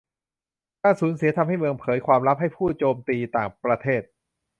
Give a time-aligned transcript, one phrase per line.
[0.83, 4.01] การสูญเสียทำให้เมืองเผยความลับให้ผู้โจมตีต่างประเทศ